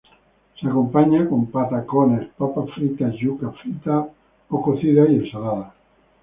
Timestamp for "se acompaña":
0.59-1.29